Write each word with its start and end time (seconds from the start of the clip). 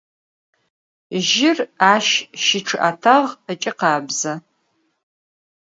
Jır 1.29 1.57
aş 1.91 2.07
şıççı'etağ 2.43 3.17
ıç'i 3.51 3.71
khabze. 3.79 4.33